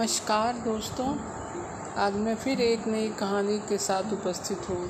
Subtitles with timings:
[0.00, 1.18] नमस्कार दोस्तों।
[1.96, 4.88] आज मैं फिर एक नई कहानी के साथ उपस्थित हूँ।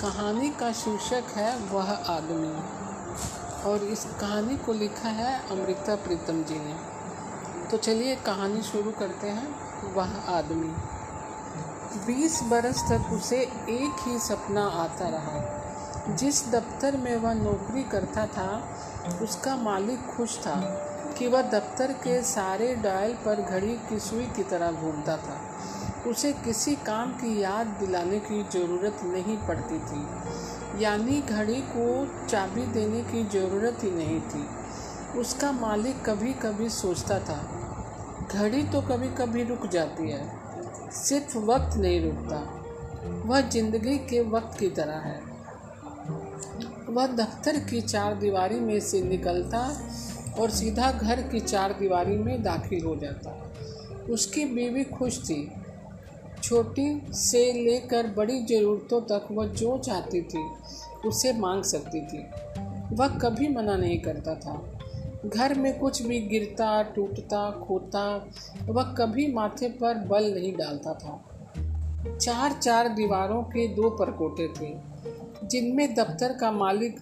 [0.00, 2.54] कहानी का शीर्षक है, वह आदमी।
[3.70, 6.76] और इस कहानी को लिखा है अमृता प्रीतम जी ने।
[7.70, 9.56] तो चलिए कहानी शुरू करते हैं,
[9.94, 10.74] वह आदमी।
[12.06, 13.36] बीस बरस तक उसे
[13.68, 15.60] एक ही सपना आता रहा।
[16.14, 18.78] जिस दफ्तर में वह नौकरी करता था,
[19.22, 20.86] उसका मालिक खुश था।
[21.20, 25.36] कि वह दफ्तर के सारे डायल पर घड़ी की सुई की तरह घूमता था।
[26.08, 31.84] उसे किसी काम की याद दिलाने की ज़रूरत नहीं पड़ती थी। यानी घड़ी को
[32.26, 34.46] चाबी देने की ज़रूरत ही नहीं थी।
[35.20, 37.38] उसका मालिक कभी कभी सोचता था,
[38.32, 40.22] घड़ी तो कभी कभी रुक जाती है,
[40.94, 42.38] सिर्फ़ वक्त नहीं रुकता।
[43.26, 45.18] वह ज़िंदगी के वक्त की तरह है।
[46.88, 49.58] वह दफ्तर की चार दीवारी में से निकलता
[50.40, 53.52] और सीधा घर की चार दीवारी में दाखिल हो जाता।
[54.10, 55.52] उसकी बीवी खुश थी।
[56.42, 60.44] छोटी से लेकर बड़ी ज़रूरतों तक वह जो चाहती थी,
[61.08, 62.24] उसे मांग सकती थी।
[62.92, 64.80] वह कभी मना नहीं करता था।
[65.26, 68.28] घर में कुछ भी गिरता, टूटता, खोता,
[68.64, 71.24] वह कभी माथे पर बल नहीं डालता था।
[72.16, 74.76] चार चार दीवारों के दो परकोटे थे,
[75.46, 77.00] जिनमें दफ्तर का मालिक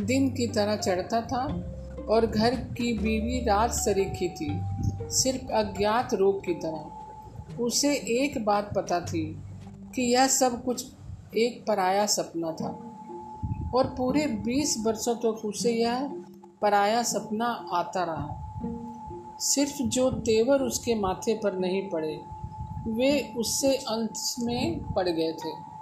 [0.00, 1.70] दिन की तरह चढ़ता था
[2.10, 4.60] और घर की बीवी रात सरीखी थी,
[5.10, 6.90] सिर्फ़ अज्ञात रोग की तरह।
[7.60, 9.42] उसे एक बात पता थी
[9.94, 10.86] कि यह सब कुछ
[11.36, 12.90] एक पराया सपना था।
[13.74, 16.22] और पूरे बीस वर्षों तक तो उसे यह
[16.62, 18.40] पराया सपना आता रहा।
[19.40, 22.20] सिर्फ़ जो तेवर उसके माथे पर नहीं पड़े,
[22.88, 25.74] वे उससे अंत में पड़ गए थे।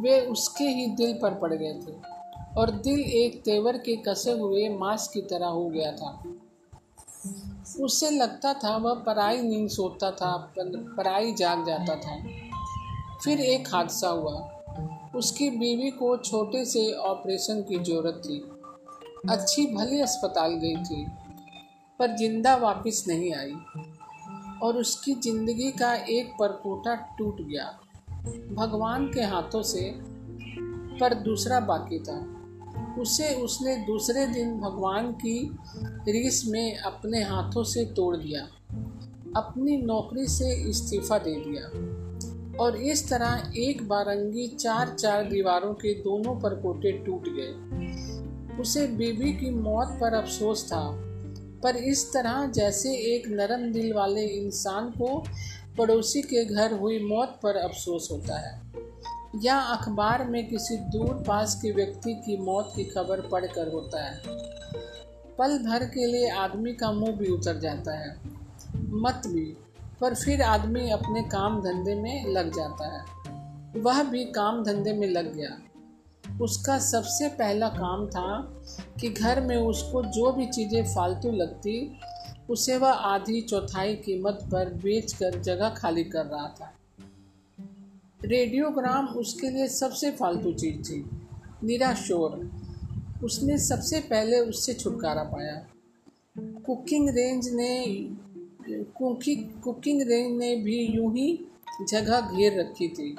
[0.00, 2.17] वे उसके ही दिल पर पड़ गए थे।
[2.56, 6.22] और दिल एक तेवर के कसे हुए मांस की तरह हो गया था।
[7.80, 12.16] उससे लगता था वह पराई नींद सोता था पराई जाग जाता था।
[13.24, 14.34] फिर एक हादसा हुआ।
[15.16, 18.38] उसकी बीवी को छोटे से ऑपरेशन की ज़रूरत थी।
[19.30, 21.04] अच्छी भली अस्पताल गई थी,
[22.00, 23.54] पर ज़िंदा वापस नहीं आई
[24.62, 27.64] और उसकी ज़िंदगी का एक परकोटा टूट गया।
[28.54, 29.90] भगवान के हाथों से,
[31.00, 32.18] पर दूसरा बाकी था।
[32.96, 35.56] उसे उसने दूसरे दिन भगवान की
[36.08, 38.42] रीस में अपने हाथों से तोड़ दिया,
[39.36, 45.94] अपनी नौकरी से इस्तीफा दे दिया और इस तरह एक बारंगी चार चार दीवारों के
[45.94, 50.80] दोनों परकोटे टूट गए। उसे बीबी की मौत पर अफसोस था,
[51.62, 55.24] पर इस तरह जैसे एक नरम दिल वाले इंसान को
[55.78, 58.67] पड़ोसी के घर हुई मौत पर अफसोस होता है।
[59.42, 64.22] या अखबार में किसी दूर पास के व्यक्ति की मौत की खबर पढ़कर होता है।
[65.38, 68.20] पल भर के लिए आदमी का मुँह भी उतर जाता है।
[68.76, 69.56] मत भी,
[70.00, 73.04] पर फिर आदमी अपने काम धंधे में लग जाता है।
[73.82, 75.58] वह भी काम धंधे में लग गया।
[76.40, 78.60] उसका सबसे पहला काम था
[79.00, 82.00] कि घर में उसको जो भी चीज़ें फालतू लगती,
[82.50, 86.72] उसे वह आधी चौथाई कीमत पर बेचकर जगह खाली कर रहा था।
[88.24, 91.10] रेडियोग्राम उसके लिए सबसे फालतू चीज़ थी।
[91.64, 92.50] निरा शोर
[93.24, 95.66] उसने सबसे पहले उससे छुटकारा पाया।
[96.38, 97.86] कुकिंग रेंज ने,
[98.70, 101.44] कुकी, कुकिंग रेंज ने भी यूँ ही
[101.88, 103.16] जगह घेर रखी थी।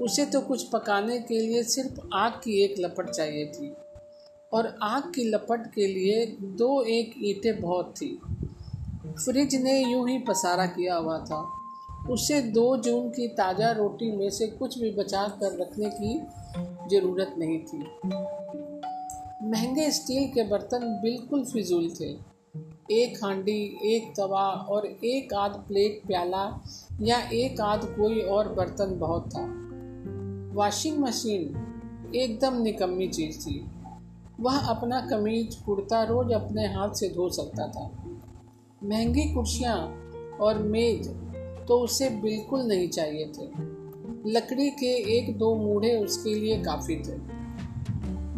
[0.00, 3.74] उसे तो कुछ पकाने के लिए सिर्फ़ आग की एक लपट चाहिए थी।
[4.52, 8.20] और आग की लपट के लिए दो एक ईंटें बहुत थी।
[9.06, 11.55] फ्रिज ने यूँ ही पसारा किया हुआ था।
[12.10, 16.18] उसे दो जून की ताज़ा रोटी में से कुछ भी बचा कर रखने की
[16.88, 17.78] ज़रूरत नहीं थी।
[19.48, 22.36] महँगे स्टील के बर्तन बिल्कुल फिजूल थे।
[23.02, 26.62] एक हांडी, एक तवा और एक आध प्लेट प्याला
[27.00, 29.44] या एक आध कोई और बर्तन बहुत था।
[30.54, 33.70] वॉशिंग मशीन एकदम निकम्मी चीज़ थी।
[34.40, 37.90] वह अपना कमीज, कुर्ता रोज अपने हाथ से धो सकता था।
[38.84, 39.78] महँगी कुर्सियाँ
[40.40, 41.08] और मेज
[41.68, 43.76] तो उसे बिल्कुल नहीं चाहिए थे।
[44.30, 47.36] लकड़ी के एक दो मूढ़े उसके लिए काफ़ी थे।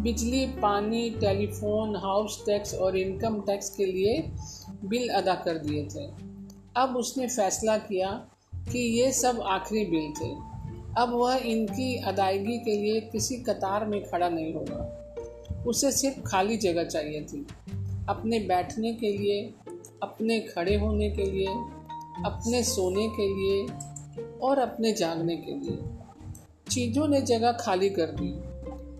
[0.01, 4.31] बिजली, पानी, टेलीफोन, हाउस टैक्स और इनकम टैक्स के लिए
[4.85, 6.05] बिल अदा कर दिए थे।
[6.75, 10.49] अब उसने फैसला किया कि ये सब आखिरी बिल थे।
[11.01, 14.95] अब वह इनकी अदायगी के लिए किसी कतार में खड़ा नहीं होगा।
[15.67, 17.47] उसे सिर्फ़ खाली जगह चाहिए थी।
[18.09, 19.53] अपने बैठने के लिए,
[20.03, 21.47] अपने खड़े होने के लिए
[22.25, 23.67] अपने सोने के लिए
[24.41, 25.77] और अपने जागने के लिए।
[26.69, 28.33] चीज़ों ने जगह खाली कर दी,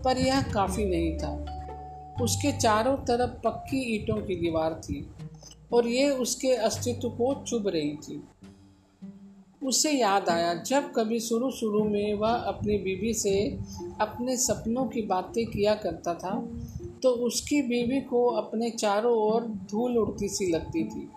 [0.02, 5.10] पर यह काफ़ी नहीं था। उसके चारों तरफ़ पक्की ईंटों की दीवार थी
[5.72, 8.22] और ये उसके अस्तित्व को चुभ रही थी।
[9.62, 13.58] उसे याद आया जब कभी शुरू शुरू में वह अपनी बीवी से
[14.00, 16.48] अपने सपनों की बातें किया करता था
[17.02, 21.08] तो उसकी बीवी को अपने चारों ओर धूल उड़ती सी लगती थी।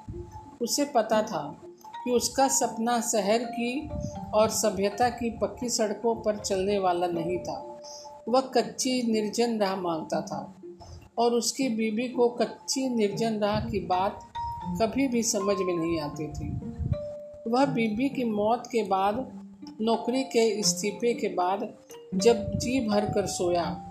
[0.62, 1.63] उसे पता था
[2.04, 3.90] कि उसका सपना शहर की
[4.34, 7.80] और सभ्यता की पक्की सड़कों पर चलने वाला नहीं था।
[8.28, 10.56] वह कच्ची निर्जन राह माँगता था
[11.18, 14.20] और उसकी बीवी को कच्ची निर्जन राह की बात
[14.82, 16.50] कभी भी समझ में नहीं आती थी।
[17.50, 19.40] वह बीबी की मौत के बाद,
[19.82, 21.74] नौकरी के इस्तीफे के बाद
[22.16, 23.90] जब जी भर कर सोया,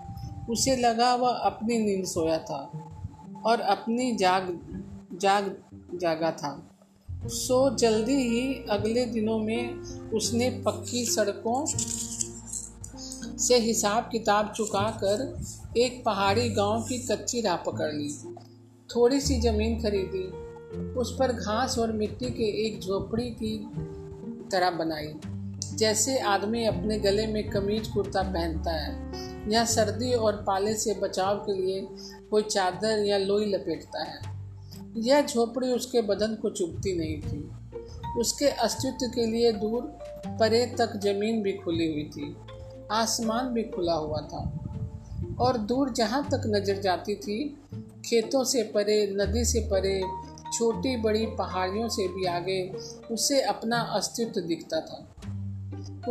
[0.49, 2.71] उसे लगा वह अपनी नींद सोया था
[3.45, 4.59] और अपनी जाग
[5.13, 5.57] जाग,
[5.95, 6.72] जागा था।
[7.27, 9.73] सो जल्दी ही अगले दिनों में
[10.11, 11.65] उसने पक्की सड़कों
[13.37, 15.43] से हिसाब किताब चुका कर
[15.77, 18.35] एक पहाड़ी गाँव की कच्ची राह पकड़ ली।
[18.95, 20.43] थोड़ी सी ज़मीन खरीदी।
[20.93, 23.57] उस पर घास और मिट्टी के एक झोपड़ी की
[24.51, 25.13] तरह बनाई।
[25.77, 29.13] जैसे आदमी अपने गले में कमीज कुर्ता पहनता है।
[29.51, 31.87] या सर्दी और पाले से बचाव के लिए
[32.31, 34.32] कोई चादर या लोई लपेटता है।
[34.97, 37.51] यह झोपड़ी उसके बदन को चुभती नहीं थी।
[38.19, 39.81] उसके अस्तित्व के लिए दूर
[40.27, 42.37] परे तक ज़मीन भी खुली हुई थी।
[42.91, 44.59] आसमान भी खुला हुआ था।
[45.39, 47.61] और दूर जहाँ तक नज़र जाती थी,
[48.05, 50.01] खेतों से परे, नदी से परे,
[50.53, 52.73] छोटी बड़ी पहाड़ियों से भी आगे
[53.11, 55.07] उसे अपना अस्तित्व दिखता था।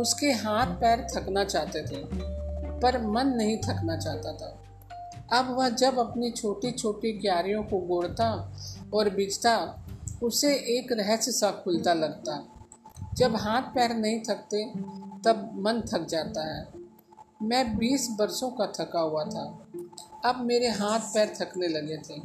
[0.01, 2.03] उसके हाथ पैर थकना चाहते थे,
[2.79, 4.62] पर मन नहीं थकना चाहता था।
[5.33, 8.57] अब वह जब अपनी छोटी छोटी क्यारियों को गोड़ता
[8.93, 9.85] और बिजता
[10.23, 12.47] उसे एक रहस्य सा खुलता लगता।
[13.13, 14.65] जब हाथ पैर नहीं थकते,
[15.25, 16.67] तब मन थक जाता है।
[17.41, 19.67] मैं बीस वर्षों का थका हुआ था।
[20.25, 22.21] अब मेरे हाथ पैर थकने लगे थे।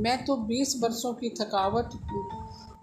[0.00, 1.86] मैं तो बीस वर्षों की थकावट,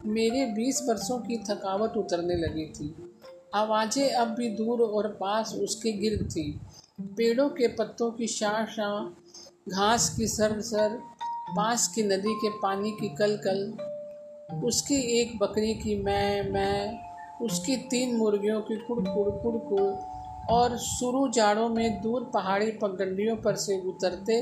[0.06, 2.96] मेरे बीस वर्षों की थकावट उतरने लगी थी।
[3.56, 6.62] आवाज़ें अब भी दूर और पास उसके गिर्द थी।
[7.02, 9.27] पेड़ों के पत्तों की शाह शाह
[9.68, 10.98] घास की सर सर
[11.58, 17.00] पास की नदी के पानी की कल कल उसकी एक बकरी की मैं मैं,
[17.42, 19.90] उसकी तीन मुर्गियों की कुड़ कुड़ कुड़ कुड़,
[20.50, 24.40] और शुरू जाड़ों में दूर पहाड़ी पगडंडियों पर से उतरते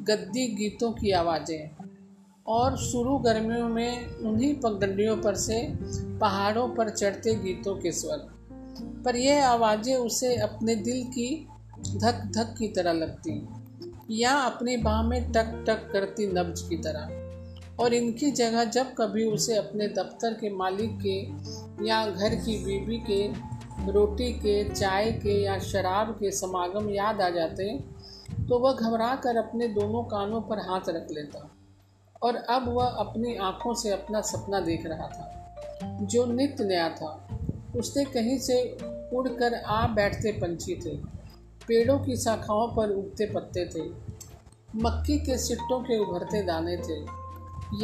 [0.00, 1.70] गद्दी गीतों की आवाज़ें,
[2.46, 5.60] और शुरू गर्मियों में उन्हीं पगडंडियों पर से
[6.18, 8.26] पहाड़ों पर चढ़ते गीतों के स्वर।
[9.04, 11.30] पर यह आवाज़ें उसे अपने दिल की
[11.78, 13.40] धक धक की तरह लगती।
[14.10, 19.24] या अपनी बाह में टक टक करती नब्ज की तरह। और इनकी जगह जब कभी
[19.24, 21.18] उसे अपने दफ्तर के मालिक के
[21.88, 23.26] या घर की बीबी के,
[23.92, 27.98] रोटी के, चाय के या शराब के समागम याद आ जाते
[28.48, 31.50] तो वह घबरा कर अपने दोनों कानों पर हाथ रख लेता।
[32.22, 35.24] और अब वह अपनी आँखों से अपना सपना देख रहा था।
[36.02, 37.28] जो नित्य नया था,
[37.76, 38.78] उसने कहीं से
[39.12, 41.17] उड़कर आ बैठते पंछी थे।
[41.68, 43.82] पेड़ों की शाखाओं पर उगते पत्ते थे।
[44.76, 47.00] मक्की के सिट्टों के उभरते दाने थे।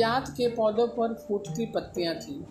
[0.01, 2.43] याद के पौधों पर फूटती पत्तियाँ थीं।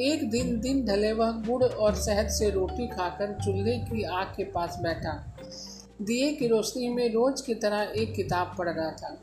[0.00, 4.44] एक दिन दिन ढले वह गुड़ और शहद से रोटी खाकर चूल्हे की आग के
[4.44, 5.12] पास बैठा।
[6.02, 9.18] दिए की रोशनी में रोज की तरह एक किताब पढ़ रहा था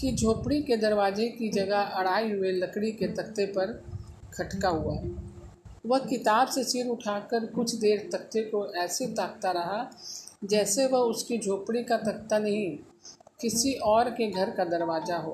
[0.00, 3.82] कि झोपड़ी के दरवाजे की जगह अड़ाई हुए लकड़ी के तख्ते पर
[4.34, 4.96] खटका हुआ।
[5.86, 9.90] वह किताब से सिर उठाकर कुछ देर तख्ते को ऐसे ताकता रहा,
[10.44, 12.78] जैसे वह उसकी झोपड़ी का तख्ता नहीं,
[13.40, 15.32] किसी और के घर का दरवाज़ा हो।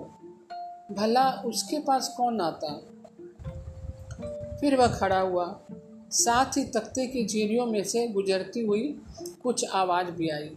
[0.92, 2.72] भला उसके पास कौन आता?
[4.60, 5.60] फिर वह खड़ा हुआ।
[6.10, 9.00] साथ ही तख्ते की जीरियों में से गुजरती हुई
[9.42, 10.50] कुछ आवाज़ भी आई,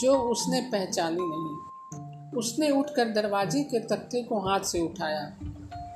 [0.00, 5.38] जो उसने पहचानी नहीं। उसने उठकर दरवाजे के तख्ते को हाथ से उठाया,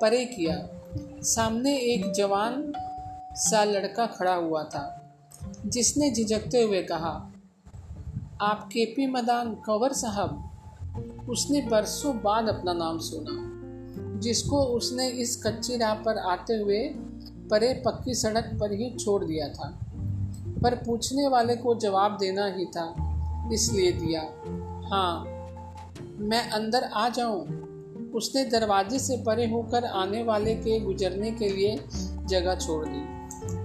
[0.00, 0.68] परे किया।
[1.22, 2.72] सामने एक जवान
[3.36, 4.98] सा लड़का खड़ा हुआ था।
[5.66, 7.32] जिसने झिझकते हुए कहा,
[8.40, 15.42] आप के पी मदान कंवर साहब। उसने बरसों बाद अपना नाम सुना, जिसको उसने इस
[15.46, 16.88] कच्ची राह पर आते हुए
[17.50, 19.78] परे पक्की सड़क पर ही छोड़ दिया था।
[20.62, 24.20] पर पूछने वाले को जवाब देना ही था, इसलिए दिया
[24.88, 25.24] हाँ
[26.18, 27.62] मैं अंदर आ जाऊँ।
[28.14, 31.76] उसने दरवाजे से परे होकर आने वाले के गुजरने के लिए
[32.26, 33.21] जगह छोड़ दी।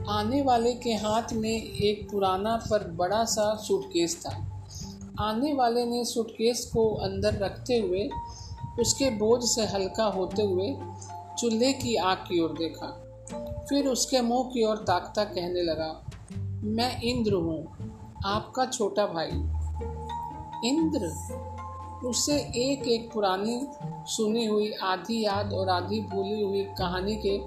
[0.09, 4.29] आने वाले के हाथ में एक पुराना पर बड़ा सा सूटकेस था।
[5.19, 8.09] आने वाले ने सूटकेस को अंदर रखते हुए,
[8.79, 10.75] उसके बोझ से हल्का होते हुए
[11.39, 12.87] चूल्हे की आग की ओर देखा।
[13.69, 15.89] फिर उसके मुँह की ओर ताकता कहने लगा,
[16.63, 17.63] मैं इंद्र हूँ,
[18.25, 19.31] आपका छोटा भाई।
[20.69, 21.11] इंद्र,
[22.07, 23.59] उसे एक एक पुरानी,
[24.07, 27.37] सुनी हुई, आधी याद और आधी भूली हुई कहानी के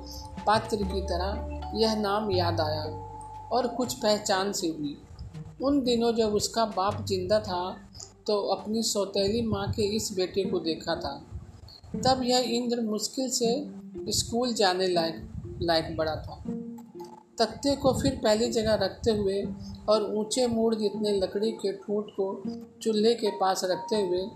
[0.45, 2.83] पात्र की तरह यह नाम याद आया
[3.53, 4.97] और कुछ पहचान से भी।
[5.62, 7.65] उन दिनों जब उसका बाप ज़िंदा था
[8.27, 11.15] तो अपनी सौतेली माँ के इस बेटे को देखा था।
[11.97, 16.43] तब यह इंद्र मुश्किल से स्कूल जाने लायक लायक बड़ा था।
[17.39, 19.43] तख्ते को फिर पहली जगह रखते हुए
[19.89, 22.27] और ऊँचे मूड जितने लकड़ी के ठूट को
[22.83, 24.27] चूल्हे के पास रखते हुए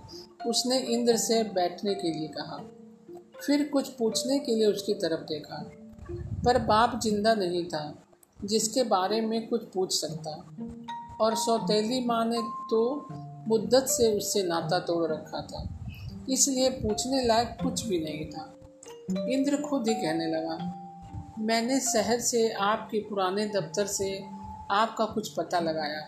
[0.46, 2.60] उसने इंद्र से बैठने के लिए कहा।
[3.40, 5.62] फिर कुछ पूछने के लिए उसकी तरफ़ देखा।
[6.44, 7.94] पर बाप ज़िंदा नहीं था,
[8.40, 10.30] जिसके बारे में कुछ पूछ सकता।
[11.20, 13.08] और सौतेली माँ ने तो
[13.48, 15.68] मुद्दत से उससे नाता तोड़ रखा था,
[16.30, 18.50] इसलिए पूछने लायक कुछ भी नहीं था।
[19.30, 20.56] इंद्र खुद ही कहने लगा,
[21.38, 24.12] मैंने शहर से आपके पुराने दफ्तर से
[24.72, 26.00] आपका कुछ पता लगाया।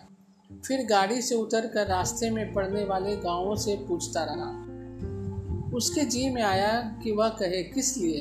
[0.50, 4.50] फिर गाड़ी से उतरकर रास्ते में पड़ने वाले गाँवों से पूछता रहा।
[5.76, 6.73] उसके जी में आया
[7.03, 8.21] कि वह कहे, किस लिए?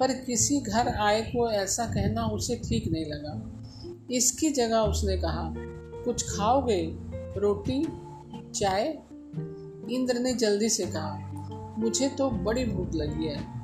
[0.00, 3.54] पर किसी घर आए को ऐसा कहना उसे ठीक नहीं लगा।
[4.10, 5.54] इसकी जगह उसने कहा,
[6.04, 6.82] कुछ खाओगे?
[7.36, 7.84] रोटी?
[8.54, 8.98] चाय?
[9.90, 11.18] इंद्र ने जल्दी से कहा,
[11.78, 13.58] मुझे तो बड़ी भूख लगी है।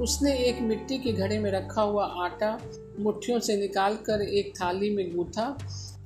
[0.00, 2.58] उसने एक मिट्टी के घड़े में रखा हुआ आटा
[3.00, 5.58] मुट्ठियों से निकालकर एक थाली में गूथा,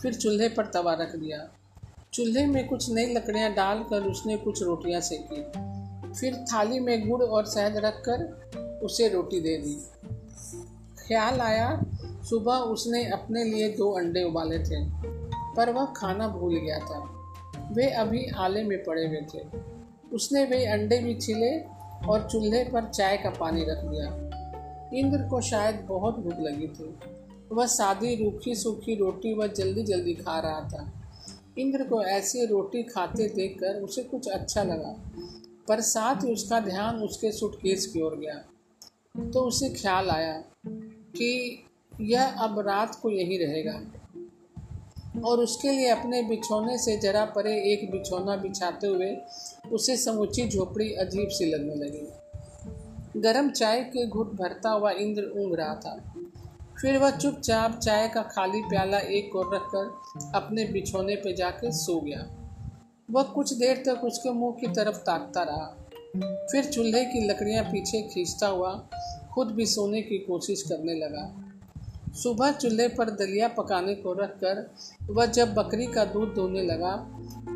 [0.02, 1.48] फिर चूल्हे पर तवा रख दिया।
[2.12, 5.42] चूल्हे में कुछ नई लकड़ियाँ डालकर उसने कुछ रोटियाँ सेकी।
[6.14, 8.48] फिर थाली में गुड़ और शहद रखकर
[8.82, 9.74] उसे रोटी दे दी।
[11.08, 11.80] ख्याल आया,
[12.22, 14.84] सुबह उसने अपने लिए दो अंडे उबाले थे,
[15.56, 16.98] पर वह खाना भूल गया था।
[17.72, 19.40] वे अभी आले में पड़े हुए थे।
[20.12, 21.58] उसने वे अंडे भी छिले
[22.08, 24.06] और चूल्हे पर चाय का पानी रख दिया।
[24.94, 26.98] इंद्र को शायद बहुत भूख लगी थी।
[27.52, 30.92] वह सादी, रूखी, सूखी रोटी वह जल्दी जल्दी खा रहा था।
[31.58, 34.94] इंद्र को ऐसी रोटी खाते देखकर उसे कुछ अच्छा लगा,
[35.68, 38.44] पर साथ ही उसका ध्यान उसके सुटकेस की ओर गया।
[39.18, 40.44] तो उसे ख्याल आया
[41.16, 41.62] कि
[42.00, 43.82] यह अब रात को यहीं रहेगा।
[45.24, 49.16] और उसके लिए अपने बिछौने से जरा परे एक बिछौना बिछाते हुए
[49.72, 52.08] उसे समूची झोपड़ी अजीब सी लगने लगी।
[53.20, 56.14] गरम चाय के घुट भरता हुआ इंद्र ऊँग रहा था।
[56.80, 60.00] फिर वह चुपचाप चाय का खाली प्याला एक और रखकर
[60.34, 62.30] अपने बिछौने पर जाकर सो गया।
[63.10, 68.02] वह कुछ देर तक उसके मुँह की तरफ़ ताकता रहा। फिर चूल्हे की लकड़ियाँ पीछे
[68.02, 68.88] खींचता हुआ
[69.34, 71.44] खुद भी सोने की कोशिश करने लगा।
[72.12, 74.70] सुबह चूल्हे पर दलिया पकाने को रखकर
[75.10, 76.96] वह जब बकरी का दूध धोने लगा,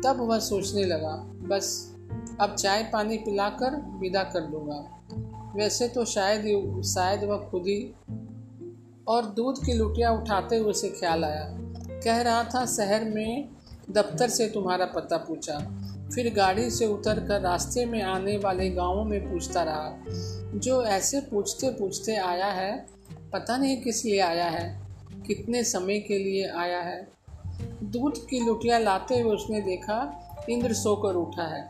[0.05, 1.15] तब वह सोचने लगा,
[1.47, 1.95] बस,
[2.39, 6.41] अब चाय पानी पिलाकर विदा कर दूँगा। वैसे तो शायद
[6.85, 7.93] शायद वह खुद ही
[9.07, 11.45] और दूध की लुटिया उठाते हुए से ख्याल आया।
[12.03, 13.49] कह रहा था, शहर में
[13.91, 15.57] दफ्तर से तुम्हारा पता पूछा।
[16.15, 20.03] फिर गाड़ी से उतरकर रास्ते में आने वाले गाँवों में पूछता रहा,
[20.55, 22.85] जो ऐसे पूछते पूछते आया है,
[23.33, 24.87] पता नहीं किस लिए आया है,
[25.27, 27.07] कितने समय के लिए आया है?
[27.83, 31.69] दूध की लुटिया लाते हुए उसने देखा, इंद्र सोकर उठा है,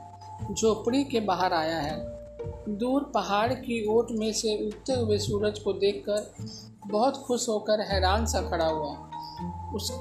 [0.54, 2.14] झोपड़ी के बाहर आया है।
[2.70, 6.36] दूर पहाड़ की ओट में से उगते हुए सूरज को देखकर
[6.88, 9.10] बहुत खुश होकर हैरान सा खड़ा हुआ।
[9.76, 9.92] उस,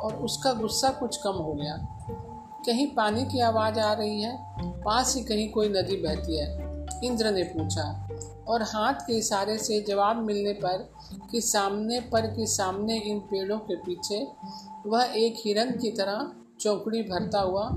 [0.00, 1.88] और उसका गुस्सा कुछ कम हो गया।
[2.66, 4.36] कहीं पानी की आवाज़ आ रही है,
[4.82, 6.46] पास ही कहीं कोई नदी बहती है,
[7.04, 8.08] इंद्र ने पूछा।
[8.48, 10.92] और हाथ के इशारे से जवाब मिलने पर
[11.30, 14.26] कि सामने पर कि सामने इन पेड़ों के पीछे,
[14.86, 17.68] वह एक हिरन की तरह चौकड़ी भरता हुआ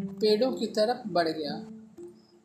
[0.00, 1.60] पेड़ों की तरफ़ बढ़ गया।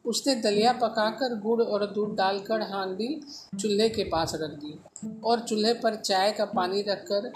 [0.05, 3.21] उसने दलिया पकाकर गुड़ और दूध डालकर हांडी
[3.59, 4.79] चूल्हे के पास रख दी
[5.23, 7.31] और चूल्हे पर चाय का पानी रखकर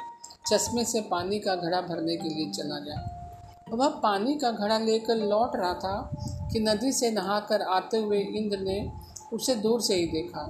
[0.52, 3.19] चश्मे से पानी का घड़ा भरने के लिए चला गया।
[3.74, 6.12] वह पानी का घड़ा लेकर लौट रहा था
[6.54, 8.92] कि नदी से नहाकर आते हुए इंद्र ने
[9.34, 10.44] उसे दूर से ही देखा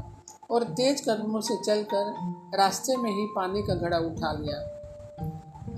[0.52, 4.58] और तेज कदमों से चलकर रास्ते में ही पानी का घड़ा उठा लिया।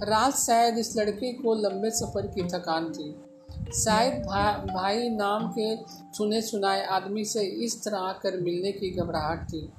[0.03, 3.15] रात शायद इस लड़के को लंबे सफ़र की थकान थी।
[3.73, 5.75] शायद भा, भाई नाम के
[6.13, 9.69] सुने सुनाए आदमी से इस तरह आकर मिलने की घबराहट थी।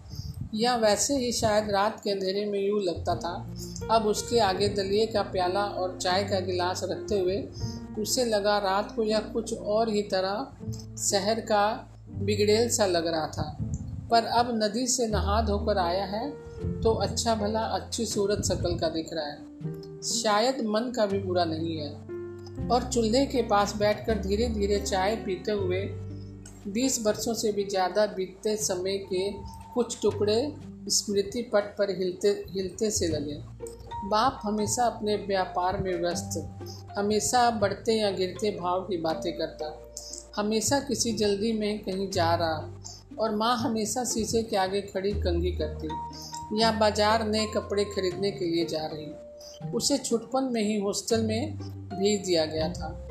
[0.53, 3.35] या वैसे ही शायद रात के अंधेरे में यूँ लगता था।
[3.91, 7.37] अब उसके आगे दलिए का प्याला और चाय का गिलास रखते हुए
[7.99, 10.47] उसे लगा रात को यह कुछ और ही तरह
[11.01, 11.65] शहर का
[12.21, 13.57] बिगड़ेल सा लग रहा था।
[14.11, 16.31] पर अब नदी से नहा धोकर आया है
[16.83, 21.45] तो अच्छा भला अच्छी सूरत शकल का दिख रहा है। शायद मन का भी बुरा
[21.45, 25.81] नहीं है। और चूल्हे के पास बैठकर धीरे धीरे चाय पीते हुए
[26.69, 29.31] बीस वर्षों से भी ज़्यादा बीतते समय के
[29.75, 30.55] कुछ टुकड़े
[30.89, 33.35] स्मृति पट पर हिलते हिलते से लगे।
[34.09, 36.39] बाप हमेशा अपने व्यापार में व्यस्त,
[36.99, 39.79] हमेशा बढ़ते या गिरते भाव की बातें करता।
[40.37, 42.75] हमेशा किसी जल्दी में कहीं जा रहा,
[43.19, 45.89] और माँ हमेशा शीशे के आगे खड़ी कंगी करती,
[46.61, 51.59] या बाज़ार नए कपड़े खरीदने के लिए जा रही। उसे छुटपन में ही हॉस्टल में
[51.59, 53.09] भेज दिया गया था।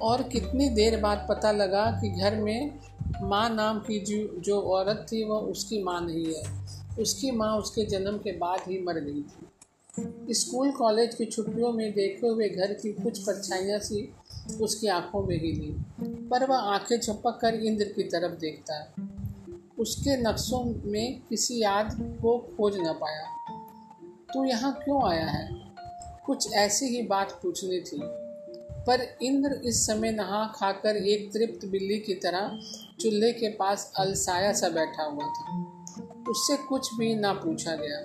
[0.00, 2.78] और कितनी देर बाद पता लगा कि घर में
[3.22, 6.42] माँ नाम की जो जो औरत थी वह उसकी माँ नहीं है।
[6.98, 11.92] उसकी माँ उसके जन्म के बाद ही मर गई थी। स्कूल, कॉलेज की छुट्टियों में
[11.92, 14.14] देखे हुए घर की कुछ परछाइयाँ सी
[14.60, 15.76] उसकी आँखों में हिली
[16.28, 18.86] पर वह आँखें झपक कर इंद्र की तरफ़ देखता है।
[19.78, 23.54] उसके नक्शों में किसी याद को खोज न पाया।
[24.34, 25.68] तू यहाँ क्यों आया है?
[26.26, 28.27] कुछ ऐसी ही बात पूछनी थी।
[28.88, 32.58] पर इंद्र इस समय नहा खाकर एक तृप्त बिल्ली की तरह
[33.00, 35.56] चूल्हे के पास अलसाया सा बैठा हुआ था।
[36.30, 38.00] उससे कुछ भी ना पूछा गया,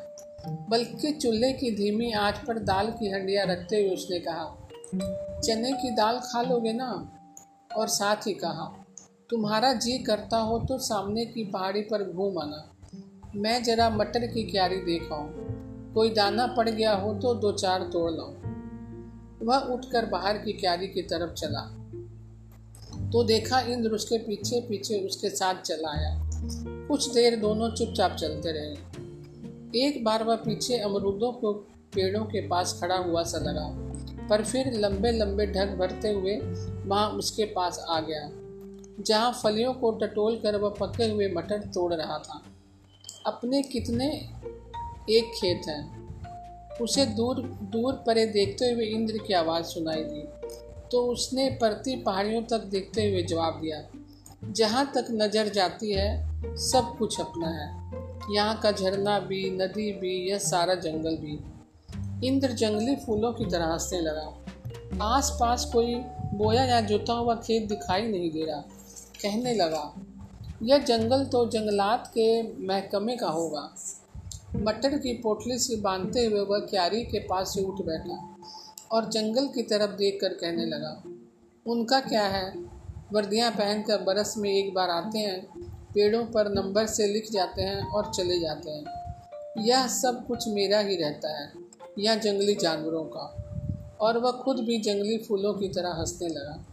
[0.70, 4.46] बल्कि चूल्हे की धीमी आँच पर दाल की हंडिया रखते हुए उसने कहा,
[5.40, 6.92] चने की दाल खा लोगे ना?
[7.72, 8.66] और साथ ही कहा,
[9.30, 12.70] तुम्हारा जी करता हो तो सामने की पहाड़ी पर घूम आना।
[13.36, 15.28] मैं जरा मटर की क्यारी देखाऊं
[15.94, 18.43] कोई दाना पड़ गया हो तो दो चार तोड़ लाऊं।
[19.44, 21.62] वह उठकर बाहर की क्यारी की तरफ़ चला।
[23.12, 26.30] तो देखा इंद्र उसके पीछे पीछे उसके साथ चला आया।
[26.88, 31.54] कुछ देर दोनों चुपचाप चलते रहे। एक बार वह पीछे अमरूदों को
[31.94, 33.68] पेड़ों के पास खड़ा हुआ सा लगा,
[34.28, 36.36] पर फिर लंबे लंबे ढक भरते हुए
[36.86, 38.30] वहाँ उसके पास आ गया,
[39.00, 42.42] जहाँ फलियों को टटोल कर वह पके हुए मटर तोड़ रहा था।
[43.26, 44.08] अपने कितने
[45.10, 46.03] एक खेत हैं।
[46.82, 50.22] उसे दूर दूर परे देखते हुए इंद्र की आवाज़ सुनाई दी।
[50.92, 53.82] तो उसने परती पहाड़ियों तक देखते हुए जवाब दिया,
[54.52, 60.16] जहाँ तक नज़र जाती है, सब कुछ अपना है। यहाँ का झरना भी, नदी भी,
[60.30, 61.40] यह सारा जंगल भी।
[62.28, 65.96] इंद्र जंगली फूलों की तरह हंसने लगा। आस पास कोई
[66.34, 68.60] बोया या जुता हुआ खेत दिखाई नहीं दे रहा।
[69.22, 69.94] कहने लगा,
[70.64, 73.70] यह जंगल तो जंगलात के महकमे का होगा।
[74.56, 78.38] मटर की पोटली से बांधते हुए वह क्यारी के पास से उठ बैठा
[78.92, 81.04] और जंगल की तरफ़ देख कर कहने लगा,
[81.68, 82.54] उनका क्या है?
[83.14, 85.42] वर्दियाँ पहनकर बरस में एक बार आते हैं,
[85.94, 88.86] पेड़ों पर नंबर से लिख जाते हैं और चले जाते हैं।
[89.58, 91.52] यह सब कुछ मेरा ही रहता है
[92.00, 93.40] या जंगली जानवरों का।
[94.02, 96.66] और वह खुद भी जंगली फूलों की तरह हंसने लगा।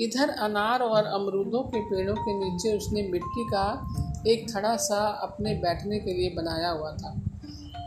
[0.00, 3.66] इधर अनार और अमरूदों के पेड़ों के नीचे उसने मिट्टी का
[4.28, 7.20] एक थड़ा सा अपने बैठने के लिए बनाया हुआ था।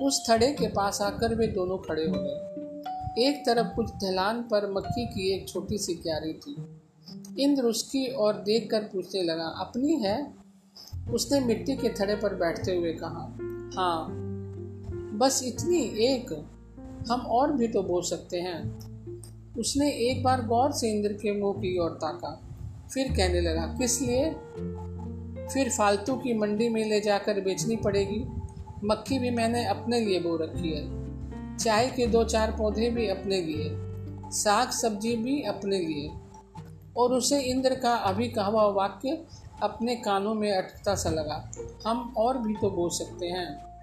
[0.02, 2.56] उस थड़े के पास आकर वे दोनों खड़े हो गए।
[3.28, 6.66] एक तरफ़ कुछ ढलान पर मक्की की एक छोटी सी क्यारी थी।
[7.44, 10.34] इंद्र उसकी ओर देख कर पूछने लगा, अपनी है?
[11.12, 13.38] उसने मिट्टी के थड़े पर बैठते हुए कहा
[13.76, 14.08] हाँ।
[15.18, 16.48] बस इतनी एक?
[17.12, 18.80] हम और भी तो बोल सकते हैं।
[19.58, 22.42] उसने एक बार गौर से इंद्र के मुँह की ओर ताका।
[22.94, 24.36] फिर कहने लगा, किस लिए?
[25.54, 28.26] फिर फालतू की मंडी में ले जाकर बेचनी पड़ेगी।
[28.84, 31.06] मक्खी भी मैंने अपने लिए बो रखी है।
[31.58, 33.68] चाय के दो चार पौधे भी अपने लिए।
[34.30, 36.10] साग सब्ज़ी भी अपने लिए।
[36.98, 39.26] और उसे इंद्र का अभी कहा वाक्य
[39.64, 41.52] अपने कानों में अटकता सा लगा।
[41.88, 43.76] हम और भी तो बोल सकते हैं।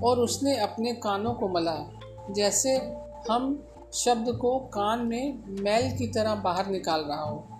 [0.00, 1.84] और उसने अपने कानों को मला।
[2.30, 2.96] जैसे
[3.30, 7.53] हम शब्द को कान में मैल की तरह बाहर निकाल रहा हो।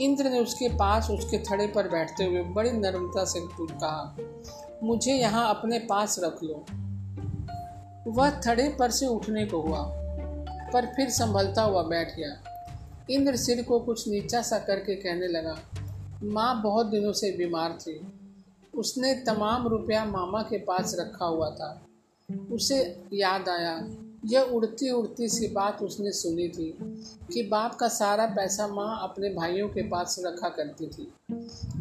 [0.00, 4.16] इंद्र ने उसके पास उसके थड़े पर बैठते हुए बड़ी नर्मता से कहा,
[4.82, 6.64] मुझे यहाँ अपने पास रख लो।
[8.12, 9.82] वह थड़े पर से उठने को हुआ,
[10.72, 12.36] पर फिर संभलता हुआ बैठ गया।
[13.10, 15.56] इंद्र सिर को कुछ नीचा सा करके कहने लगा,
[16.22, 18.00] माँ बहुत दिनों से बीमार थी।
[18.74, 21.86] उसने तमाम रुपया मामा के पास रखा हुआ था।
[22.52, 22.78] उसे
[23.12, 23.74] याद आया
[24.26, 26.78] यह उड़ती उड़ती सी बात उसने सुनी थी
[27.32, 31.12] कि बाप का सारा पैसा माँ अपने भाइयों के पास रखा करती थी,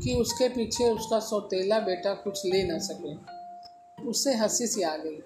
[0.04, 3.36] कि उसके पीछे उसका सौतेला बेटा कुछ ले ना सके।
[4.04, 5.24] उसे हँसी सी आ गई।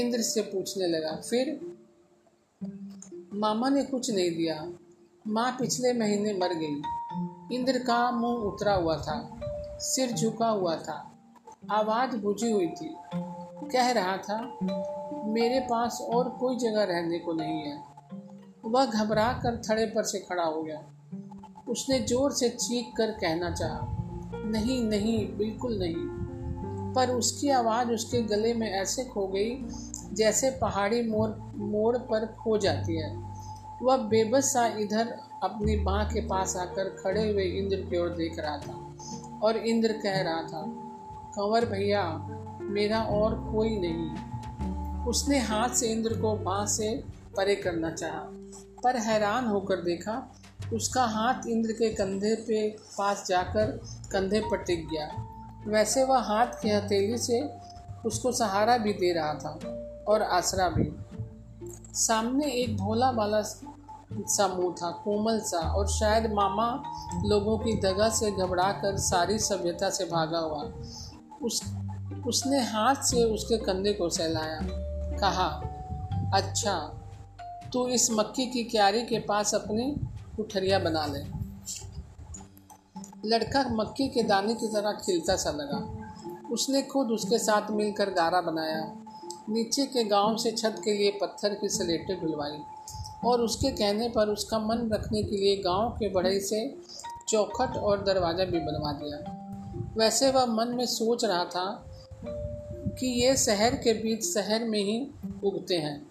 [0.00, 1.60] इंद्र से पूछने लगा, फिर?
[3.34, 4.72] मामा ने कुछ नहीं दिया।
[5.26, 6.82] माँ पिछले महीने मर गई।
[7.56, 9.40] इंद्र का मुँह उतरा हुआ था,
[9.78, 11.18] सिर झुका हुआ था।
[11.70, 12.96] आवाज़ बुझी हुई थी।
[13.72, 14.38] कह रहा था,
[15.32, 17.76] मेरे पास और कोई जगह रहने को नहीं है।
[18.64, 20.80] वह घबरा कर थड़े पर से खड़ा हो गया।
[21.68, 23.80] उसने ज़ोर से चीख कर कहना चाहा,
[24.46, 29.50] नहीं नहीं, बिल्कुल नहीं। पर उसकी आवाज़ उसके गले में ऐसे खो गई,
[30.12, 33.10] जैसे पहाड़ी मोड़ मोड़ पर खो जाती है।
[33.82, 38.38] वह बेबस सा इधर अपनी बाँ के पास आकर खड़े हुए इंद्र की ओर देख
[38.38, 40.62] रहा था और इंद्र कह रहा था,
[41.34, 42.02] कंवर भैया
[42.68, 46.94] मेरा और कोई नहीं। उसने हाथ से इंद्र को बाँ से
[47.36, 48.20] परे करना चाहा,
[48.84, 50.34] पर हैरान होकर देखा,
[50.74, 53.70] उसका हाथ इंद्र के कंधे पे पास जाकर
[54.12, 55.08] कंधे पर टिक गया।
[55.66, 57.40] वैसे वह हाथ की हथेली से
[58.06, 59.58] उसको सहारा भी दे रहा था
[60.08, 60.90] और आसरा भी।
[61.94, 66.70] सामने एक भोला वाला सा मुँह था, कोमल सा, और शायद मामा
[67.24, 70.62] लोगों की दगा से घबरा कर सारी सभ्यता से भागा हुआ।
[71.42, 71.60] उस
[72.28, 74.58] उसने हाथ से उसके कंधे को सहलाया।
[75.20, 75.48] कहा
[76.34, 76.74] अच्छा
[77.72, 79.90] तू इस मक्की की क्यारी के पास अपनी
[80.36, 81.20] कुठरिया बना ले।
[83.24, 85.78] लड़का मक्की के दाने की तरह खिलता सा लगा।
[86.52, 88.82] उसने खुद उसके साथ मिलकर गारा बनाया।
[89.48, 92.58] नीचे के गाँव से छत के लिए पत्थर की सलेटें ढुलवाई
[93.24, 96.60] और उसके कहने पर उसका मन रखने के लिए गाँव के बढ़ई से
[97.28, 99.18] चौखट और दरवाज़ा भी बनवा दिया।
[99.98, 101.66] वैसे वह मन में सोच रहा था
[102.98, 105.10] कि ये शहर के बीच शहर में ही
[105.44, 106.10] उगते हैं।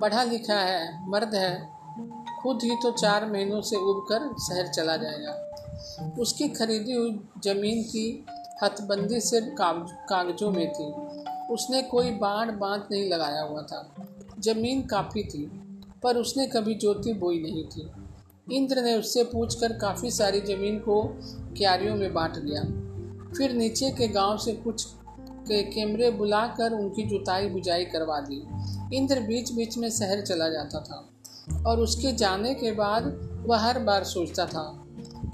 [0.00, 1.68] पढ़ा लिखा है, मर्द है,
[2.42, 7.82] खुद ही तो चार महीनों से उग कर शहर चला जाएगा। उसकी खरीदी हुई ज़मीन
[7.82, 8.26] की
[8.62, 9.48] हथबंदी सिर्फ़
[10.08, 10.84] कागजों में थी।
[11.54, 14.06] उसने कोई बाढ़ बाँध नहीं लगाया हुआ था।
[14.38, 15.44] ज़मीन काफ़ी थी,
[16.02, 17.90] पर उसने कभी ज्योति बोई नहीं थी।
[18.56, 21.02] इंद्र ने उससे पूछकर काफ़ी सारी ज़मीन को
[21.56, 22.62] क्यारियों में बांट दिया
[23.36, 24.86] फिर नीचे के गाँव से कुछ
[25.42, 28.42] के कैमरे बुलाकर उनकी जुताई बुझाई करवा दी।
[28.96, 33.04] इंद्र बीच बीच में शहर चला जाता था और उसके जाने के बाद
[33.46, 34.64] वह हर बार सोचता था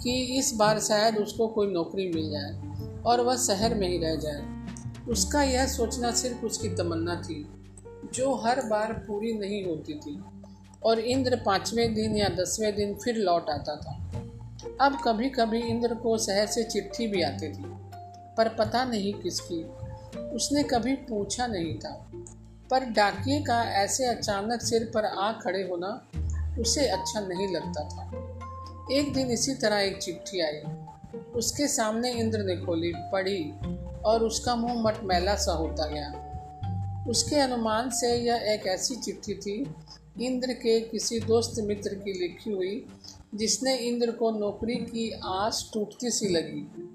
[0.03, 4.14] कि इस बार शायद उसको कोई नौकरी मिल जाए और वह शहर में ही रह
[4.16, 4.42] जाए।
[5.09, 7.47] उसका यह सोचना सिर्फ़ उसकी तमन्ना थी,
[8.14, 10.18] जो हर बार पूरी नहीं होती थी
[10.85, 13.94] और इंद्र पाँचवें दिन या दसवें दिन फिर लौट आता था।
[14.81, 17.64] अब कभी कभी इंद्र को शहर से चिट्ठी भी आती थी,
[18.37, 19.61] पर पता नहीं किसकी।
[20.32, 22.10] उसने कभी पूछा नहीं था।
[22.70, 26.06] पर डाकिए का ऐसे अचानक सिर पर आ खड़े होना
[26.60, 28.12] उसे अच्छा नहीं लगता था।
[28.92, 30.62] एक दिन इसी तरह एक चिट्ठी आई।
[31.34, 33.52] उसके सामने इंद्र ने खोली, पढ़ी
[34.04, 36.24] और उसका मुँह मटमैला सा होता गया।
[37.08, 39.74] उसके अनुमान से यह एक ऐसी चिट्ठी थी,
[40.20, 42.86] इंद्र के किसी दोस्त मित्र की लिखी हुई,
[43.34, 46.94] जिसने इंद्र को नौकरी की आस टूटती सी लगी।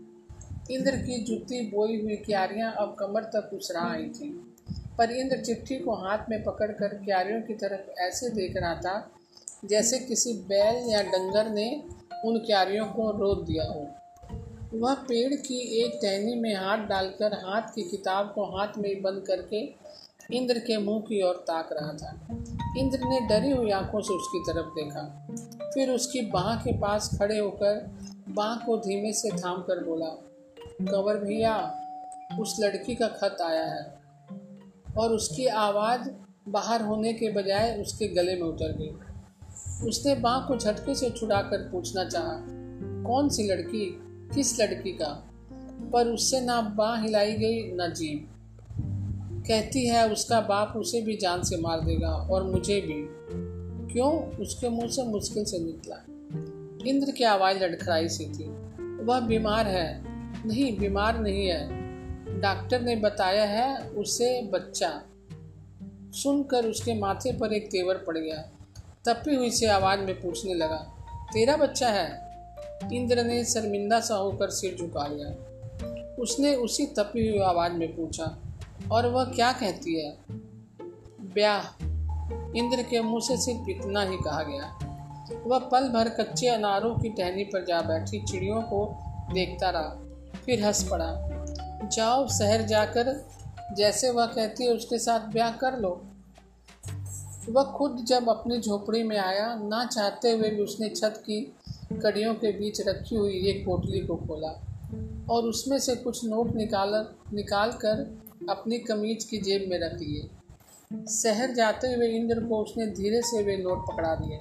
[0.72, 4.56] इंद्र की जुती बोई हुई क्यारियाँ अब कमर तक उसरा आई थी।
[4.98, 9.12] पर इंद्र चिट्ठी को हाथ में पकड़कर क्यारियों की तरफ़ ऐसे देख रहा था,
[9.66, 11.84] जैसे किसी बैल या डंगर ने
[12.26, 13.88] उन क्यारियों को रोक दिया हो।
[14.74, 19.24] वह पेड़ की एक टहनी में हाथ डालकर हाथ की किताब को हाथ में बंद
[19.28, 19.76] करके
[20.38, 22.28] इंद्र के मुँह की ओर ताक रहा था।
[22.78, 25.28] इंद्र ने डरी हुई आँखों से उसकी तरफ़ देखा।
[25.74, 27.98] फिर उसकी बाह के पास खड़े होकर
[28.30, 30.33] बाह को धीमे से थाम कर बोला
[30.82, 31.80] कंवर भैया,
[32.40, 34.00] उस लड़की का खत आया है
[34.98, 36.10] और उसकी आवाज़
[36.50, 38.96] बाहर होने के बजाय उसके गले में उतर गई।
[39.88, 42.46] उसने बाँ को झटके से छुड़ाकर पूछना चाहा,
[43.04, 44.00] कौन सी लड़की?
[44.36, 45.30] किस लड़की का?
[45.94, 48.30] पर उससे ना बाँ हिलाई गई, ना जीभ।
[49.48, 53.08] कहती है, उसका बाप उसे भी जान से मार देगा और मुझे भी।
[53.94, 54.30] क्यों?
[54.30, 56.04] उसके मुँह से मुश्किल से निकला।
[56.90, 58.44] इंद्र की आवाज़ लड़खड़ाई सी थी।
[59.04, 60.13] वह बीमार है
[60.46, 61.84] नहीं, बीमार नहीं है।
[62.42, 65.02] डॉक्टर ने बताया है, उसे बच्चा।
[66.12, 68.50] सुनकर उसके माथे पर एक तेवर पड़ गया।
[69.06, 70.94] तपी हुई से आवाज़ में पूछने लगा,
[71.34, 72.24] तेरा बच्चा है?
[72.94, 75.30] इंद्र ने शर्मिंदा सा होकर सिर झुका लिया।
[76.20, 78.38] उसने उसी तपी हुई आवाज़ में पूछा,
[78.92, 80.18] और वह क्या कहती है?
[81.22, 81.84] ब्याह।
[82.58, 84.90] इंद्र के मुँह से सिर्फ़ इतना ही कहा गया।
[85.46, 88.98] वह पल भर कच्चे अनारों की टहनी पर जा बैठी चिड़ियों को
[89.34, 90.03] देखता रहा।
[90.36, 93.14] फिर हंस पड़ा। जाओ शहर जाकर
[93.78, 96.02] जैसे वह कहती है, उसके साथ ब्याह कर लो।
[97.50, 101.42] वह खुद जब अपनी झोपड़ी में आया, ना चाहते हुए भी उसने छत की
[102.04, 104.50] कड़ियों के बीच रखी हुई एक पोटली को खोला
[105.30, 108.00] और उसमें से कुछ नोट निकाल निकाल कर
[108.50, 110.30] अपनी कमीज की जेब में रख लिए।
[111.10, 114.40] शहर जाते हुए इंद्र को उसने धीरे से वे नोट पकड़ा दिए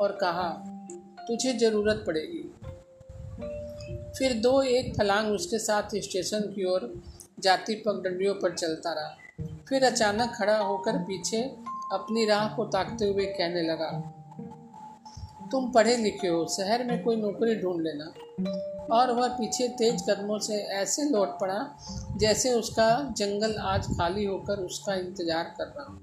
[0.00, 0.48] और कहा,
[1.28, 2.49] तुझे ज़रूरत पड़ेगी।
[4.18, 6.92] फिर दो एक फलांग उसके साथ स्टेशन की ओर
[7.40, 11.42] जाती पगडंडियों पर चलता रहा। फिर अचानक खड़ा होकर पीछे
[11.92, 13.90] अपनी राह को ताकते हुए कहने लगा,
[15.52, 18.12] तुम पढ़े लिखे हो, शहर में कोई नौकरी ढूंढ लेना।
[18.92, 21.58] और वह पीछे तेज कदमों से ऐसे लौट पड़ा
[22.16, 25.98] जैसे उसका जंगल आज खाली होकर उसका इंतज़ार कर रहा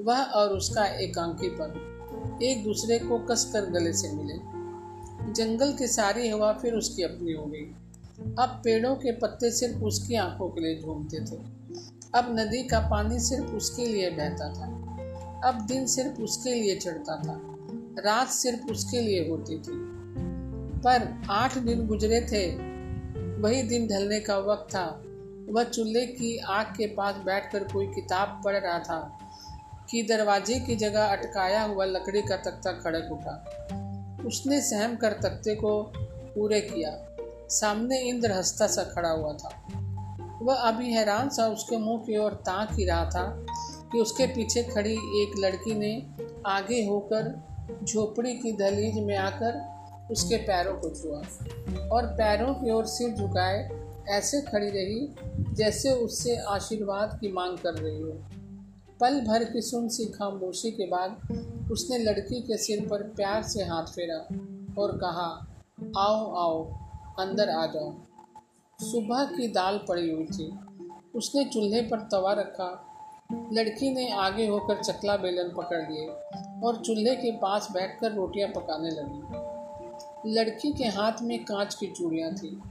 [0.00, 4.34] वह और उसका एकांकी एकांकीपन एक दूसरे को कसकर गले से मिले।
[5.28, 7.64] जंगल की सारी हवा फिर उसकी अपनी हो गई।
[8.38, 11.36] अब पेड़ों के पत्ते सिर्फ़ उसकी आँखों के लिए झूमते थे।
[12.14, 14.64] अब नदी का पानी सिर्फ़ उसके लिए बहता था।
[15.48, 17.40] अब दिन सिर्फ़ उसके लिए चढ़ता था।
[17.98, 19.90] रात सिर्फ़ उसके लिए होती थी।
[20.78, 22.54] पर आठ दिन गुजरे थे।
[23.42, 25.02] वही दिन ढलने का वक्त था।
[25.52, 29.16] वह चूल्हे की आग के पास बैठकर कोई किताब पढ़ रहा था।
[29.90, 33.44] कि दरवाजे की जगह अटकाया हुआ लकड़ी का तख्ता खड़क उठा।
[34.26, 35.92] उसने सहम कर तख्ते को
[36.34, 37.16] पूरे किया।
[37.48, 39.66] सामने इंद्र हंसता सा खड़ा हुआ था।
[40.42, 43.46] वह अभी हैरान सा उसके मुँह की ओर ताक ही रहा था
[43.92, 46.06] कि उसके पीछे खड़ी एक लड़की ने
[46.46, 47.50] आगे होकर
[47.84, 49.70] झोपड़ी की दहलीज में आकर
[50.10, 51.18] उसके पैरों को छुआ
[51.88, 53.70] और पैरों की ओर सिर झुकाए,
[54.08, 55.14] ऐसे खड़ी रही
[55.54, 58.12] जैसे उससे आशीर्वाद की मांग कर रही हो।
[59.00, 61.10] पल भर की सुन सी खामोशी के बाद
[61.72, 64.18] उसने लड़की के सिर पर प्यार से हाथ फेरा
[64.82, 65.46] और कहा,
[65.98, 66.64] आओ आओ,
[67.18, 67.94] अंदर आ जाओ।
[68.80, 70.58] सुबह की दाल पड़ी हुई थी।
[71.14, 72.86] उसने चूल्हे पर तवा रखा।
[73.52, 76.08] लड़की ने आगे होकर चकला बेलन पकड़ लिए
[76.64, 79.50] और चूल्हे के पास बैठकर रोटियाँ पकाने लगी।
[80.32, 82.62] लड़की के हाथ में कांच की चूड़ियाँ थी।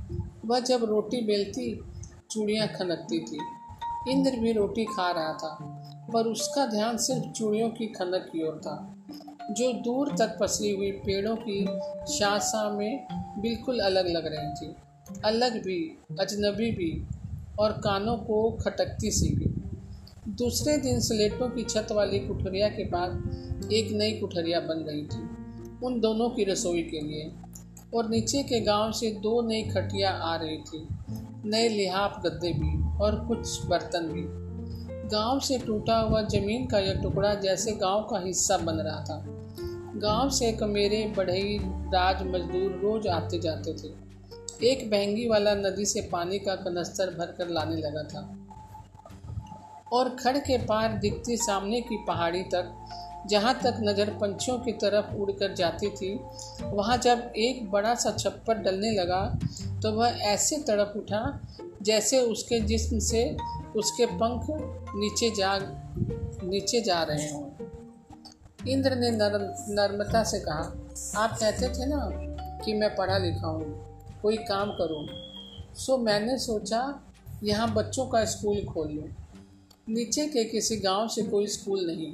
[0.46, 1.84] वह जब रोटी बेलती,
[2.32, 3.40] चूड़ियाँ खनकती थी।
[4.08, 5.84] इंद्र भी रोटी खा रहा था,
[6.14, 8.96] पर उसका ध्यान सिर्फ़ चूड़ियों की खनक की ओर था,
[9.52, 11.66] जो दूर तक पसरी हुई पेड़ों की
[12.14, 14.76] शासा में बिल्कुल अलग लग रही थी।
[15.26, 17.08] अलग भी, अजनबी भी,
[17.60, 19.46] और कानों को खटकती सी भी।
[20.32, 25.30] दूसरे दिन स्लेटों की छत वाली कुठरिया के बाद एक नई कुठरिया बन गई थी,
[25.86, 27.32] उन दोनों की रसोई के लिए,
[27.94, 30.88] और नीचे के गाँव से दो नई खटिया आ रही थी।
[31.46, 34.24] नए लिहाफ, गद्दे भी और कुछ बर्तन भी।
[35.10, 39.24] गाँव से टूटा हुआ ज़मीन का यह टुकड़ा जैसे गाँव का हिस्सा बन रहा था।
[39.96, 44.10] गाँव से कमेरे बढ़ई राज मजदूर रोज आते जाते थे।
[44.68, 48.36] एक बहंगी वाला नदी से पानी का कनस्तर भर कर लाने लगा था।
[49.94, 52.76] और खड़ के पार दिखती सामने की पहाड़ी तक,
[53.28, 56.20] जहाँ तक नज़र पंछियों की तरफ़ उड़कर जाती थी,
[56.64, 59.40] वहाँ जब एक बड़ा सा छप्पर डलने लगा
[59.84, 61.22] तो वह ऐसे तड़प उठा
[61.82, 63.24] जैसे उसके जिस्म से
[63.76, 64.48] उसके पंख
[64.96, 65.58] नीचे जा
[66.44, 67.48] नीचे जा रहे हों।
[68.68, 70.64] इंद्र ने नरम नर्मता से कहा,
[71.18, 72.10] आप कहते थे ना
[72.66, 75.06] कि मैं पढ़ा लिखा हूँ, कोई काम करूँ।
[75.76, 76.82] सो मैंने सोचा
[77.44, 79.08] यहाँ बच्चों का स्कूल खोल लूँ।
[79.90, 82.12] नीचे के किसी गाँव से कोई स्कूल नहीं।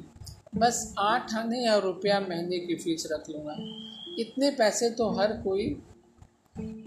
[0.55, 3.55] बस आठ आने या रुपया महीने की फ़ीस रख लूँगा।
[4.19, 5.65] इतने पैसे तो हर कोई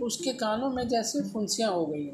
[0.02, 2.08] उसके कानों में जैसे फुंसियाँ हो गई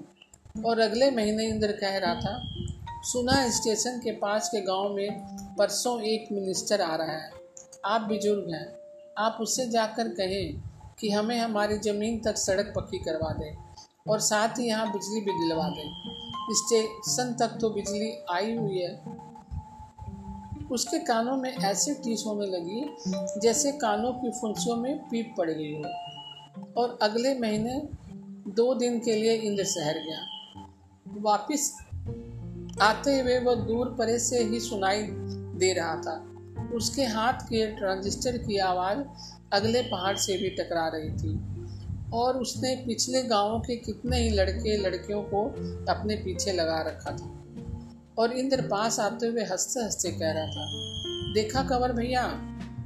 [0.62, 2.54] और अगले महीने इंद्र कह रहा था,
[3.02, 5.10] सुना स्टेशन के पास के गाँव में
[5.58, 7.30] परसों एक मिनिस्टर आ रहा है।
[7.84, 8.66] आप बुज़ुर्ग हैं।
[9.18, 10.62] आप उससे जाकर कहें
[11.00, 13.56] कि हमें हमारी ज़मीन तक सड़क पक्की करवा दें
[14.08, 15.90] और साथ ही यहाँ बिजली भी दिलवा दें।
[16.50, 19.02] स्टेशन तक तो बिजली आई हुई है।
[20.72, 22.96] उसके कानों में ऐसे टीस होने लगी
[23.40, 26.13] जैसे कानों की फुंसियों में पीप पड़ गई हो।
[26.76, 27.80] और अगले महीने
[28.54, 30.18] दो दिन के लिए इंद्र शहर गया।
[31.20, 31.72] वापिस
[32.82, 35.02] आते हुए वह दूर परे से ही सुनाई
[35.58, 36.14] दे रहा था।
[36.74, 38.98] उसके हाथ के ट्रांजिस्टर की आवाज़
[39.52, 41.34] अगले पहाड़ से भी टकरा रही थी
[42.12, 45.44] और उसने पिछले गाँवों के कितने ही लड़के लड़कियों को
[45.92, 47.30] अपने पीछे लगा रखा था
[48.18, 50.66] और इंद्र पास आते हुए हँसते हँसते कह रहा था,
[51.34, 52.24] देखा कवर भैया,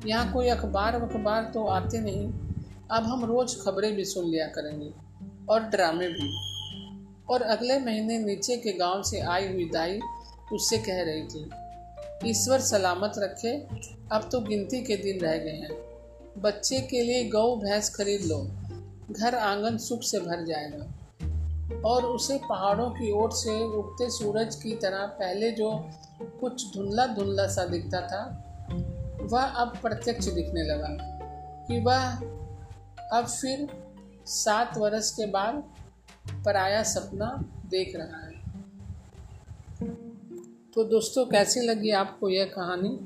[0.07, 2.27] यहाँ कोई अखबार वखबार तो आते नहीं।
[2.90, 4.90] अब हम रोज खबरें भी सुन लिया करेंगे,
[5.48, 6.29] और ड्रामे भी।
[7.31, 9.98] और अगले महीने नीचे के गाँव से आई हुई दाई
[10.53, 11.51] उससे कह रही थी,
[12.27, 13.53] ईश्वर सलामत रखे,
[14.12, 15.77] अब तो गिनती के दिन रह गए हैं।
[16.38, 18.38] बच्चे के लिए गौ, भैंस खरीद लो,
[19.12, 24.72] घर आँगन सुख से भर जाएगा। और उसे पहाड़ों की ओर से उगते सूरज की
[24.74, 25.70] तरह पहले जो
[26.40, 28.24] कुछ धुंधला धुंधला सा दिखता था,
[29.22, 30.88] वह अब प्रत्यक्ष दिखने लगा
[31.68, 32.14] कि वह
[33.12, 33.68] अब फिर
[34.27, 35.75] सात वर्ष के बाद
[36.44, 38.38] पराया सपना देख रहा है।
[40.75, 42.99] तो दोस्तों, कैसी लगी आपको यह कहानी?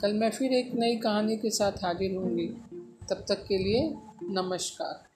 [0.00, 2.46] कल मैं फिर एक नई कहानी के साथ हाजिर होंगी।
[3.10, 5.07] तब तक के लिए नमस्कार।